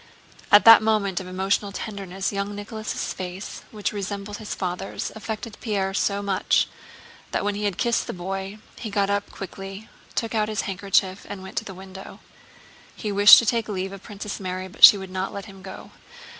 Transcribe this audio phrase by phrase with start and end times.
[0.51, 5.93] At that moment of emotional tenderness young Nicholas' face, which resembled his father's, affected Pierre
[5.93, 6.67] so much
[7.29, 11.23] that when he had kissed the boy he got up quickly, took out his handkerchief,
[11.29, 12.19] and went to the window.
[12.95, 15.91] He wished to take leave of Princess Mary, but she would not let him go.